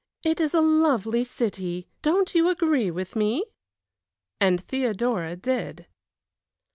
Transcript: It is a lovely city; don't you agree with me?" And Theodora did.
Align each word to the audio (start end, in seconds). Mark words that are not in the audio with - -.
It 0.23 0.41
is 0.41 0.55
a 0.55 0.61
lovely 0.61 1.23
city; 1.23 1.87
don't 2.01 2.33
you 2.33 2.49
agree 2.49 2.89
with 2.89 3.15
me?" 3.15 3.43
And 4.39 4.59
Theodora 4.59 5.35
did. 5.35 5.85